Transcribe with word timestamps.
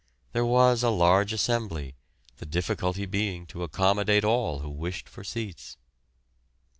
There 0.31 0.47
was 0.47 0.81
a 0.81 0.89
large 0.89 1.31
assembly, 1.31 1.93
the 2.37 2.47
difficulty 2.47 3.05
being 3.05 3.45
to 3.45 3.61
accommodate 3.61 4.23
all 4.25 4.61
who 4.61 4.69
wished 4.71 5.07
for 5.07 5.23
seats. 5.23 5.77